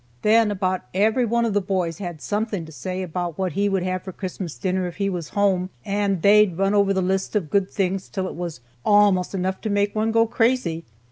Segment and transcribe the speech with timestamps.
[0.23, 3.83] Then about every one of the boys had something to say about what he would
[3.83, 7.51] have for Christmas dinner if he was home, and they'd run over the list of
[7.51, 10.85] good things till it was almost enough to make one go crazy.